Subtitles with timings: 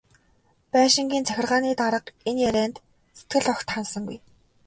[0.73, 2.75] Байшингийн захиргааны дарга энэ ярианд
[3.17, 4.17] сэтгэл огт ханасангүй.